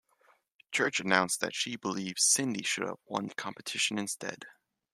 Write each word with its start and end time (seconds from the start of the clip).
Church 0.71 0.99
announced 0.99 1.41
that 1.41 1.53
she 1.53 1.75
believed 1.75 2.17
Cyndi 2.17 2.65
should 2.65 2.87
have 2.87 2.97
won 3.05 3.27
the 3.27 3.35
competition 3.35 3.99
instead. 3.99 4.45